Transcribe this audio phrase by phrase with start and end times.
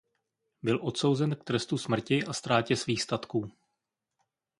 [0.63, 3.51] Byl odsouzen k trestu smrti a ztrátě svých statků.